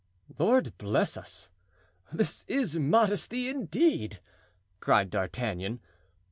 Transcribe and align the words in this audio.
"Lord 0.39 0.75
bless 0.79 1.15
us! 1.15 1.51
this 2.11 2.43
is 2.47 2.79
modesty 2.79 3.47
indeed!" 3.49 4.17
cried 4.79 5.11
D'Artagnan. 5.11 5.79